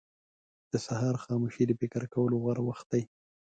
[0.71, 3.03] •د سهار خاموشي د فکر کولو غوره وخت دی.